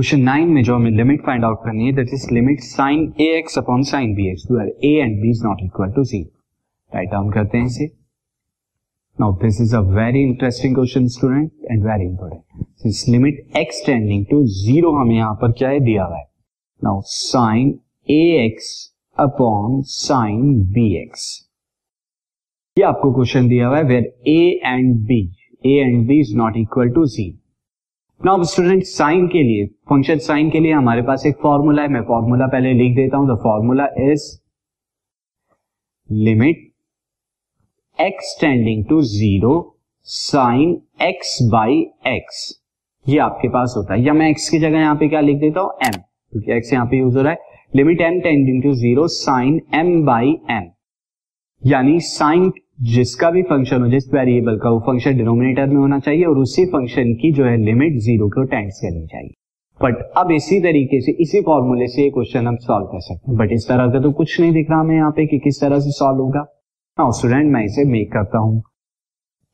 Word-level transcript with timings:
Question 0.00 0.20
nine 0.20 0.48
में 0.48 0.62
जो 0.64 0.74
हमें 0.74 0.90
लिमिट 0.90 1.20
फाइंड 1.24 1.44
आउट 1.44 1.58
करनी 1.64 1.86
है 1.86 1.92
that 1.92 2.10
is 2.14 2.26
limit 2.32 2.60
sine 2.60 3.00
a 3.20 3.24
x 3.38 3.58
upon 3.58 3.82
sine 3.82 4.14
b 4.14 4.28
x 4.28 4.46
where 4.50 4.68
a 4.84 4.92
and 5.00 5.20
b 5.22 5.30
is 5.30 5.42
not 5.44 5.58
equal 5.62 5.90
to 5.92 6.04
zero 6.04 6.94
write 6.94 7.10
down 7.10 7.30
करते 7.32 7.58
हैं 7.58 7.66
इसे। 7.66 7.86
Now 9.20 9.32
this 9.42 9.60
is 9.60 9.74
a 9.76 9.80
very 9.88 10.22
interesting 10.22 10.74
question 10.74 11.06
student 11.06 11.50
and 11.70 11.84
very 11.84 12.04
important 12.04 12.64
since 12.82 13.04
limit 13.08 13.56
x 13.56 13.82
tending 13.86 14.24
to 14.30 14.42
zero 14.54 14.92
हमें 14.92 15.14
यहाँ 15.16 15.34
पर 15.42 15.52
क्या 15.58 15.68
है 15.68 15.80
दिया 15.80 16.04
हुआ 16.04 16.18
है? 16.18 16.24
Now 16.84 17.00
sine 17.06 17.68
a 18.10 18.22
x 18.46 18.72
upon 19.18 19.80
sine 19.88 20.54
b 20.72 20.86
x 21.02 21.28
ये 22.76 22.84
आपको 22.84 23.12
क्वेश्चन 23.12 23.48
दिया 23.48 23.68
हुआ 23.68 23.76
है 23.76 23.84
where 23.84 24.12
a 24.28 24.60
and 24.64 24.96
b 25.08 25.20
a 25.66 25.76
and 25.80 26.06
b 26.08 26.20
is 26.20 26.36
not 26.36 26.56
equal 26.56 26.90
to 26.90 27.06
zero 27.06 27.39
now 28.20 28.42
student 28.44 28.82
sine 28.84 29.26
के 29.28 29.42
लिए 29.42 29.66
फ़ंक्शन 29.90 30.18
साइन 30.18 30.48
के 30.50 30.60
लिए 30.60 30.72
हमारे 30.72 31.02
पास 31.02 31.22
एक 31.26 31.36
फॉर्मूला 31.42 31.82
है। 31.82 31.88
मैं 31.88 32.00
फॉर्मूला 32.08 32.46
पहले 32.46 32.72
लिख 32.72 32.94
देता 32.96 33.16
हूँ। 33.16 33.28
The 33.28 33.36
formula 33.42 33.86
is 34.00 34.24
limit 36.08 36.58
x 37.98 38.36
tending 38.40 38.84
to 38.88 39.00
zero 39.02 39.54
sine 40.08 40.76
x 41.02 41.38
by 41.52 41.80
x 42.08 42.42
ये 43.06 43.18
आपके 43.18 43.48
पास 43.48 43.74
होता 43.76 43.94
है। 43.94 44.02
या 44.02 44.12
मैं 44.12 44.28
एक्स 44.30 44.48
की 44.50 44.58
जगह 44.58 44.78
यहाँ 44.78 44.96
पे 44.96 45.08
क्या 45.08 45.20
लिख 45.20 45.38
देता 45.40 45.60
हूँ? 45.60 45.70
एम 45.84 45.92
क्योंकि 45.92 46.52
एक्स 46.52 46.72
यहाँ 46.72 46.86
पे 46.86 46.98
यूज़ 46.98 47.16
हो 47.16 47.22
रहा 47.22 47.32
है। 47.32 47.38
Limit 47.76 48.00
m 48.00 48.20
tending 48.20 48.62
to 48.62 48.74
zero 48.74 49.06
sine 49.08 49.60
m 49.74 50.04
by 50.06 50.38
m 50.50 50.70
यानी 51.62 51.98
साइन 52.02 52.52
जिसका 52.80 53.30
भी 53.30 53.42
फ़ंक्शन 53.42 53.82
हो, 53.82 53.88
जिस 53.88 54.12
वेरिएबल 54.14 54.56
का, 54.58 54.70
वो 54.70 54.78
फ़ंक्शन 54.80 55.16
डिनोमिनेटर 55.16 55.66
में 55.66 55.76
होना 55.76 55.98
चाहिए 55.98 56.24
और 56.24 56.38
उसी 56.38 56.64
फ़ंक्शन 56.66 57.12
की 57.14 57.32
जो 57.32 57.44
है 57.44 57.56
लिमिट 57.56 57.98
ज़ीरो 57.98 58.28
को 58.28 58.42
टेंड्स 58.44 58.80
करनी 58.80 59.06
चाहिए। 59.06 59.34
बट 59.80 60.02
अब 60.18 60.30
इसी 60.32 60.60
तरीके 60.60 61.00
से, 61.00 61.12
इसी 61.12 61.40
फॉर्मूले 61.40 61.86
से 61.86 62.08
क्वेश्चन 62.10 62.46
हम 62.46 62.56
सॉल्व 62.56 62.86
कर 62.86 63.00
सकते 63.00 63.30
हैं। 63.30 63.38
बट 63.38 63.52
इस 63.52 63.68
तरह 63.68 63.92
का 63.92 64.00
तो 64.00 64.12
कुछ 64.12 64.40
नहीं 64.40 64.52
दिख 64.52 64.70
रहा 64.70 64.80
हमें 64.80 64.94
यहाँ 64.96 65.10
पे 65.10 65.26
कि 65.26 65.38
किस 65.38 65.60
तरह 65.60 65.80
से 65.80 65.90
सॉल्व 65.90 66.20
होगा। 66.20 66.40
नाउ 66.98 67.12
स्टूडेंट 67.12 67.52
मैं 67.52 67.64
इसे 67.64 67.84
मेक 67.84 68.12
करता 68.12 68.38
हूँ। 68.38 68.62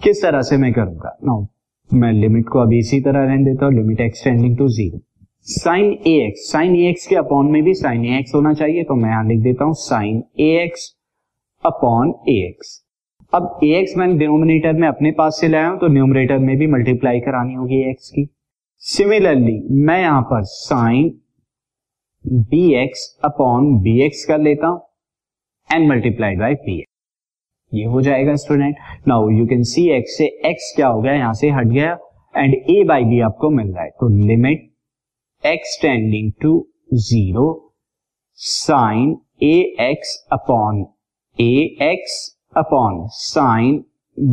किस 0.00 0.22
तरह 0.22 0.42
से 0.42 0.56
मैं 0.56 0.72
करूँगा? 0.72 1.16
नाउ 1.24 1.46
मैं 1.90 2.12
लिमिट 2.12 2.48
को 2.48 2.58
अभी 2.58 2.78
इसी 2.78 3.00
तरह 3.00 3.24
रहने 3.24 3.44
देता 3.44 3.66
हूँ 3.66 3.74
limit 3.74 4.00
x tending 4.00 4.56
to 4.58 4.68
zero 4.68 5.00
sine 5.46 5.92
a 6.06 6.12
x 6.26 6.50
sine 6.52 6.76
a 6.76 6.88
x 6.88 7.06
के 7.06 7.16
अपॉन 7.16 7.50
में 7.50 7.62
भी 7.62 7.74
साइन 7.74 8.04
ए 8.04 8.18
एक्स 8.18 8.34
होना 8.34 8.52
चाहिए 8.54 8.84
तो 8.84 8.94
मैं 8.94 9.10
यहाँ 9.10 9.24
लिख 9.28 9.40
देता 9.40 9.64
हूँ 9.64 9.74
sine 9.78 10.22
a 10.40 10.48
x 10.62 10.88
upon 11.64 12.14
a 12.28 12.36
x 12.46 12.80
अब 13.32 13.58
ए 13.64 13.68
एक्स 13.74 13.96
मैंने 13.96 14.14
डिनोमिनेटर 14.18 14.72
में 14.72 14.86
अपने 14.88 15.10
पास 15.18 15.36
से 15.40 15.48
लाया 15.48 15.68
हूँ 15.68 15.78
तो 15.80 15.88
न्यूमरेटर 15.88 16.38
में 16.38 16.56
भी 16.58 16.66
मल्टीप्लाई 16.66 17.20
करानी 17.20 17.54
होगी 17.54 17.76
एक्स 17.90 18.08
की। 18.10 18.26
सिमिलरली 18.82 19.58
मैं 19.84 19.98
यहाँ 20.00 20.22
पर 20.22 20.42
sine 20.44 21.08
b 22.24 22.62
x 22.82 23.06
upon 23.24 23.72
b 23.82 23.98
x 24.06 24.24
कर 24.24 24.38
लेता 24.38 24.66
हूँ 24.66 24.80
and 25.70 25.88
multiply 25.88 26.36
by 26.36 26.54
p 26.56 26.78
x 26.80 26.90
ये 27.72 27.84
हो 27.84 28.02
जाएगा 28.02 28.34
student 28.36 28.76
now 29.08 29.30
you 29.30 29.46
can 29.46 29.62
see 29.64 29.88
x 29.90 30.16
से 30.18 30.24
एक्स 30.50 30.72
क्या 30.76 30.88
हो 30.88 31.00
गया, 31.02 31.14
यहाँ 31.14 31.32
से 31.34 31.50
हट 31.50 31.66
गया 31.68 31.96
एंड 32.34 32.54
ए 32.54 32.82
बाई 32.88 33.04
बी 33.04 33.20
आपको 33.20 33.50
मिल 33.50 33.66
रहा 33.66 33.84
है। 33.84 33.90
तो 33.90 34.08
limit 34.26 34.70
x 35.44 35.78
tending 35.82 36.30
to 36.42 36.54
zero 37.06 37.48
sine 38.38 39.16
a 39.42 39.56
x 39.80 40.16
upon 40.32 40.84
a 41.38 41.52
x 41.82 42.20
upon 42.56 43.06
sine 43.10 43.76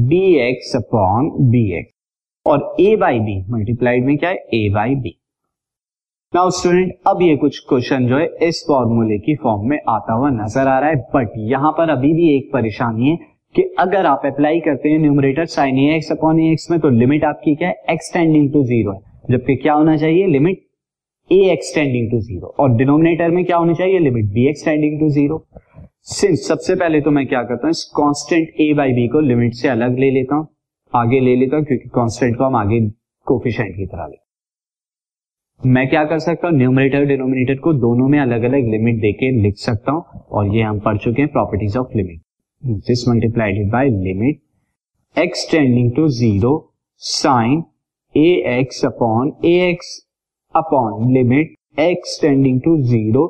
b 0.07 0.21
x 0.39 0.75
upon 0.75 1.29
b 1.51 1.61
x 1.77 1.93
और 2.45 2.75
ए 2.79 2.95
बाई 2.95 3.19
बी 3.19 3.35
मल्टीप्लाइड 3.49 4.05
में 4.05 4.17
क्या 4.17 4.29
है? 4.29 4.35
A 4.53 4.69
by 4.73 4.95
b 4.95 5.15
now 6.33 6.49
student 6.51 6.91
अब 7.07 7.21
ये 7.21 7.35
कुछ 7.37 7.59
क्वेश्चन 7.69 8.07
जो 8.07 8.17
है, 8.17 8.25
इस 8.41 8.63
फॉर्मूले 8.67 9.17
की 9.19 9.35
फॉर्म 9.35 9.69
में 9.69 9.77
आता 9.89 10.13
हुआ 10.13 10.29
नज़र 10.31 10.67
आ 10.67 10.79
रहा 10.79 10.89
है। 10.89 10.95
बट 11.15 11.33
यहाँ 11.51 11.71
पर 11.71 11.89
अभी 11.89 12.13
भी 12.13 12.35
एक 12.35 12.49
परेशानी 12.53 13.09
है 13.09 13.17
कि 13.55 13.63
अगर 13.79 14.05
आप 14.05 14.25
अप्लाई 14.25 14.59
करते 14.59 14.89
हैं 14.89 14.99
numerator 14.99 15.45
sine 15.47 15.77
a 15.79 15.95
x 15.95 16.11
upon 16.11 16.39
a 16.39 16.51
x 16.51 16.69
में 16.71 16.79
तो 16.79 16.89
लिमिट 16.89 17.23
आपकी 17.25 17.55
क्या 17.55 17.67
है? 17.69 17.83
एक्सटेंडिंग 17.89 18.51
टू 18.53 18.63
ज़ीरो 18.63 18.91
है। 18.91 18.99
जबकि 19.31 19.55
क्या 19.55 19.73
होना 19.73 19.97
चाहिए? 19.97 20.27
Limit 20.27 20.61
a 21.29 21.39
x tending 21.51 22.11
to 22.11 22.19
zero 22.19 22.55
और 22.59 22.75
डिनोमिनेटर 22.77 23.31
में 23.31 23.43
क्या 23.45 23.57
होनी 23.57 23.75
चाहिए? 23.75 23.99
Limit 23.99 24.25
b 24.33 24.47
x tending 24.49 24.99
to 24.99 25.09
zero 25.09 25.43
since 26.07 26.47
सबसे 26.47 26.75
पहले 26.75 26.99
तो 27.01 27.11
मैं 27.11 27.25
क्या 27.27 27.41
करता 27.43 27.67
हूँ, 27.67 27.71
इस 27.71 27.83
कांस्टेंट 27.95 28.47
ए 28.61 28.73
बाई 28.73 28.91
बी 28.93 29.07
को 29.07 29.19
लिमिट 29.21 29.53
से 29.53 29.67
अलग 29.67 29.97
ले 29.99 30.09
लेता 30.11 30.35
हूँ, 30.35 30.47
आगे 30.93 31.19
ले 31.19 31.35
लेता 31.35 31.57
हूँ, 31.57 31.65
क्योंकि 31.65 31.89
कांस्टेंट 31.95 32.37
को 32.37 32.43
हम 32.43 32.55
आगे 32.55 32.79
कोफिशिएंट 33.27 33.75
की 33.75 33.85
तरह 33.85 34.07
ले 34.07 35.69
मैं 35.69 35.87
क्या 35.89 36.03
कर 36.05 36.19
सकता 36.19 36.47
हूँ 36.47 36.57
न्यूमरेटर 36.57 37.05
डिनोमिनेटर 37.05 37.59
को 37.61 37.73
दोनों 37.75 38.07
में 38.09 38.17
अलग 38.19 38.43
अलग 38.43 38.69
लिमिट 38.71 38.95
देके 39.01 39.31
लिख 39.41 39.57
सकता 39.57 39.91
हूँ, 39.91 40.03
और 40.31 40.55
ये 40.55 40.61
हम 40.61 40.79
पढ़ 40.79 40.97
चुके 40.97 41.21
हैं 41.21 41.31
properties 41.31 41.77
of 41.77 41.95
limit 41.97 42.21
this 42.87 43.07
multiplied 43.07 43.71
by 43.71 43.89
limit 43.99 45.19
x 45.19 45.47
tending 45.51 45.95
to 45.95 46.07
zero 46.17 46.53
sine 47.01 47.63
a 48.15 48.29
x 48.59 48.83
upon 48.85 49.31
a 49.45 49.53
x 49.69 49.97
upon 50.55 51.13
limit 51.13 51.55
x 51.79 52.17
tending 52.21 52.61
to 52.61 52.77
zero 52.85 53.27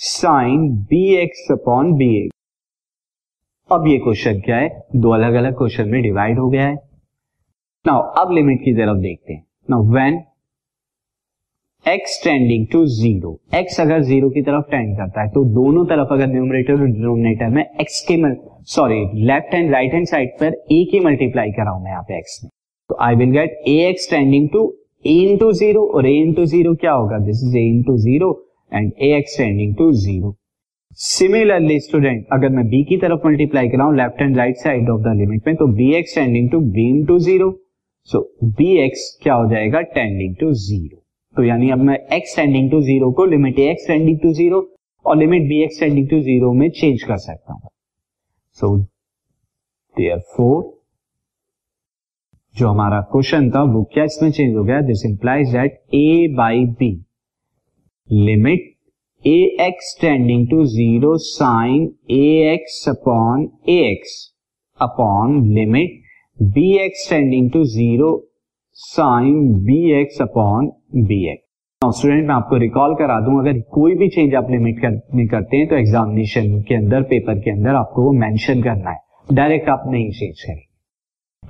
sine 0.00 0.68
b 0.90 1.00
x 1.14 1.46
upon 1.52 1.92
b 1.94 2.06
x 2.18 3.72
अब 3.72 3.86
ये 3.88 3.96
क्वेश्चन 3.98 4.40
क्या 4.40 4.56
है? 4.56 4.68
दो 4.96 5.10
अलग 5.12 5.34
अलग 5.34 5.56
क्वेश्चन 5.58 5.88
में 5.88 6.00
divide 6.02 6.38
हो 6.38 6.48
गया 6.50 6.66
है। 6.66 6.74
नाउ 7.84 8.00
अब 8.20 8.32
लिमिट 8.34 8.60
की 8.60 8.72
तरफ़ 8.74 8.98
देखते 9.02 9.32
हैं। 9.32 9.44
Now 9.70 9.84
when 9.90 10.18
x 11.86 12.20
tending 12.24 12.66
to 12.72 12.84
zero 12.86 13.38
x 13.54 13.80
अगर 13.80 14.02
ज़ीरो 14.02 14.30
की 14.30 14.42
तरफ़ 14.42 14.70
टेंड 14.70 14.96
करता 14.98 15.22
है 15.22 15.28
तो 15.28 15.44
दोनों 15.54 15.84
तरफ़ 15.86 16.14
अगर 16.14 16.26
न्यूमरेटर 16.32 16.72
और 16.72 16.86
डिनोमिनेटर 16.86 17.54
में 17.54 17.62
एक्स 17.62 18.04
के 18.10 18.16
sorry 18.72 19.04
left 19.26 19.54
hand 19.54 19.72
right 19.72 19.94
hand 19.94 20.06
side 20.06 20.36
पर 20.40 20.60
ए 20.72 20.84
की 20.90 21.00
मल्टीप्लाई 21.06 21.52
कराऊ 21.52 21.82
मैं 21.84 21.90
यहाँ 21.90 22.02
पे 22.02 22.18
एक्स 22.18 22.40
में। 22.44 22.50
तो 22.90 22.96
I 23.00 23.14
will 23.16 23.30
get 23.32 23.64
a 23.68 23.80
x 23.88 24.10
tending 24.10 24.48
to 24.52 24.68
a 25.06 25.22
into 25.22 25.52
zero 25.54 25.86
और 25.88 26.06
ए 26.06 26.20
इंटू 26.20 26.46
ज़ीरो 26.46 26.74
क्या 26.76 26.92
होगा? 26.92 27.18
This 27.26 27.48
is 27.48 27.56
a 27.58 27.68
into 27.68 27.96
zero 27.98 28.38
and 28.72 28.92
a 28.98 29.12
x 29.16 29.36
tending 29.38 29.74
to 29.76 29.90
zero 30.02 30.36
similarly 30.98 31.78
student 31.80 32.26
अगर 32.32 32.48
मैं 32.48 32.66
बी 32.68 32.82
की 32.84 32.96
तरफ़ 32.98 33.26
multiply 33.26 33.68
कराऊं 33.68 33.96
left 33.96 34.22
and 34.22 34.36
right 34.36 34.56
side 34.58 34.90
of 34.90 35.00
the 35.02 35.16
limit 35.18 35.46
में 35.46 35.56
तो 35.56 35.66
b 35.74 35.92
x 35.96 36.14
tending 36.14 36.50
to 36.50 36.60
b 36.76 36.86
to 37.06 37.18
zero 37.26 37.50
so 38.08 38.20
b 38.44 38.66
x 38.84 39.02
क्या 39.22 39.34
हो 39.34 39.48
जाएगा? 39.50 39.80
Tending 39.80 40.34
to 40.36 40.52
zero 40.52 41.02
तो 41.36 41.44
यानी 41.44 41.70
अब 41.70 41.78
मैं 41.78 41.98
एक्स 42.12 42.36
टेंडिंग 42.36 42.70
टू 42.70 42.80
ज़ीरो 42.82 43.10
को 43.12 43.24
limit 43.26 43.58
a 43.58 43.70
x 43.70 43.86
tending 43.86 44.18
to 44.20 44.32
zero 44.34 44.60
और 45.04 45.16
limit 45.16 45.42
b 45.48 45.62
x 45.64 45.80
tending 45.80 46.08
to 46.08 46.20
zero 46.22 46.52
में 46.52 46.68
चेंज 46.70 47.02
कर 47.02 47.16
सकता 47.18 47.52
हूँ। 47.52 47.68
सो 48.58 48.76
देयर 49.96 50.18
फोर 50.36 50.62
जो 52.54 52.68
हमारा 52.68 53.00
क्वेश्चन 53.12 53.50
था, 53.50 53.62
वो 53.62 53.82
क्या 53.92 54.04
इसमें 54.04 54.30
चेंज 54.30 54.56
हो 54.56 54.64
गया? 54.64 54.80
This 54.82 55.04
implies 55.06 55.52
that 55.52 55.80
a 55.94 56.34
by 56.36 56.64
b 56.80 56.92
limit 58.12 58.60
a 59.24 59.34
x 59.60 59.96
tending 60.00 60.46
to 60.50 60.64
zero 60.66 61.16
sine 61.16 61.82
a 62.10 62.52
x 62.52 62.84
upon 62.88 63.42
a 63.68 63.76
x 63.90 64.14
upon 64.80 65.36
limit 65.48 65.90
b 66.38 66.64
x 66.84 67.08
tending 67.10 67.50
to 67.50 67.62
zero 67.64 68.10
sine 68.74 69.52
b 69.64 69.78
x 70.00 70.20
upon 70.22 70.70
b 70.96 71.22
x 71.32 71.98
student 71.98 72.26
मैं 72.28 72.34
आपको 72.34 72.56
recall 72.56 72.94
करा 72.94 73.20
दूँ 73.20 73.38
अगर 73.40 73.60
कोई 73.72 73.94
भी 73.94 74.08
change 74.08 74.34
आप 74.34 74.50
limit 74.50 74.80
कर, 74.80 75.00
में 75.14 75.26
करते 75.28 75.56
हैं 75.56 75.68
तो 75.68 75.76
एग्जामिनेशन 75.76 76.60
के 76.62 76.74
अंदर 76.74 77.02
पेपर 77.12 77.38
के 77.38 77.50
अंदर 77.50 77.74
आपको 77.74 78.04
वो 78.04 78.12
मेंशन 78.18 78.62
करना 78.62 78.90
है। 78.90 79.34
डायरेक्ट 79.34 79.68
आप 79.68 79.84
नहीं 79.88 80.10
चेंज 80.10 80.42
करेंगे। 80.42 80.68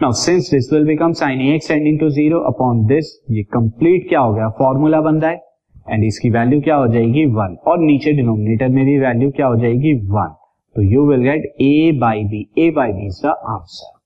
Now 0.03 0.13
since 0.21 0.51
this 0.51 0.73
will 0.73 0.87
become 0.87 1.13
sine 1.13 1.41
a 1.41 1.55
x 1.55 1.69
tending 1.69 1.99
to 2.01 2.11
zero 2.11 2.41
upon 2.49 2.87
this 2.87 3.21
ये 3.31 3.43
कंप्लीट 3.53 4.09
क्या 4.09 4.21
हो 4.21 4.35
गया? 4.35 4.49
फॉर्मूला 4.59 5.01
बन 5.01 5.21
रहा 5.21 5.31
है। 5.31 5.49
एंड 5.91 6.05
इसकी 6.05 6.31
वैल्यू 6.31 6.61
क्या 6.61 6.77
हो 6.77 6.89
जाएगी? 6.89 7.25
वन 7.27 7.57
और 7.67 7.79
नीचे 7.79 8.13
डिनोमिनेटर 8.13 8.69
में 8.69 8.85
भी 8.85 8.99
वैल्यू 8.99 9.31
क्या 9.31 9.47
हो 9.47 9.57
जाएगी? 9.57 9.95
वन 10.09 10.35
तो 10.77 10.83
you 10.83 11.07
will 11.07 11.23
get 11.23 11.45
a 11.61 11.99
by 12.01 12.25
b 12.25 12.47
a 12.59 12.71
by 12.71 12.93
b 12.93 13.07
is 13.07 13.21
the 13.27 13.35
answer 13.49 13.99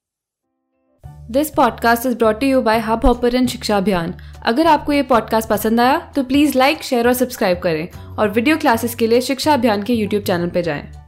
this 1.31 1.51
podcast 1.51 2.07
is 2.07 2.17
brought 2.19 2.43
you 2.43 2.61
by 2.63 2.79
Hubhopper 3.07 3.47
Shiksha 3.47 3.77
Abhiyan 3.77 4.15
अगर 4.47 4.67
आपको 4.67 4.93
ये 4.93 5.03
पॉडकास्ट 5.03 5.49
पसंद 5.49 5.81
आया 5.81 5.99
तो 6.17 6.25
प्लीज़ 6.25 6.59
लाइक 6.59 6.83
शेयर 6.83 7.07
और 7.07 7.13
सब्सक्राइब 7.13 7.59
करें। 7.59 7.89
और 8.19 8.29
वीडियो 8.29 8.57
क्लासेस 8.57 8.95
के 8.95 9.07
लिए 9.07 9.21
शिक्षा 9.21 9.55
अभियान 9.55 9.83
के 9.83 9.95
यूट्यूब 9.95 10.23
चैनल 10.23 10.49
पर 10.49 10.61
जाएँ। 10.61 11.04